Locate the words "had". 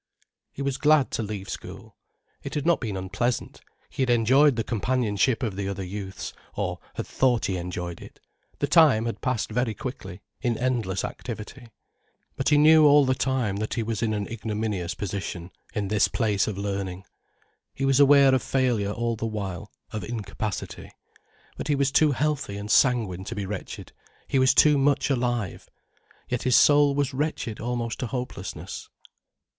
2.55-2.65, 4.01-4.09, 6.95-7.05, 9.05-9.21